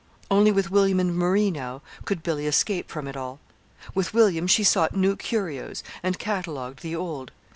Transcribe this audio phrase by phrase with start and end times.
[0.31, 3.39] Only with William and Marie, now, could Billy escape from it all.
[3.93, 7.31] With William she sought new curios and catalogued the old.